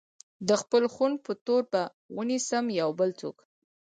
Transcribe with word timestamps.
د 0.47 0.49
خپل 0.61 0.83
خون 0.93 1.11
په 1.25 1.31
تور 1.45 1.63
به 1.71 1.81
ونيسم 2.17 2.65
يو 2.79 2.89
بل 2.99 3.09
څوک 3.19 3.37